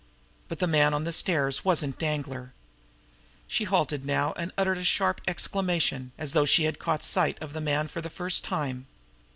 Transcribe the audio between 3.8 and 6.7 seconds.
now and uttered a sharp exclamation, as though she